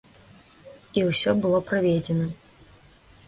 [1.01, 2.25] І ўсё было праведзена.